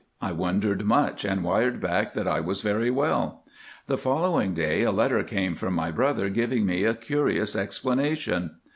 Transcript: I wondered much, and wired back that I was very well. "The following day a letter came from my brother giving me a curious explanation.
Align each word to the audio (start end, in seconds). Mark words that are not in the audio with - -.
I 0.19 0.31
wondered 0.31 0.83
much, 0.83 1.23
and 1.23 1.43
wired 1.43 1.79
back 1.79 2.13
that 2.13 2.27
I 2.27 2.39
was 2.39 2.63
very 2.63 2.89
well. 2.89 3.43
"The 3.85 3.99
following 3.99 4.55
day 4.55 4.81
a 4.81 4.89
letter 4.91 5.21
came 5.23 5.53
from 5.53 5.75
my 5.75 5.91
brother 5.91 6.27
giving 6.31 6.65
me 6.65 6.85
a 6.85 6.95
curious 6.95 7.55
explanation. 7.55 8.55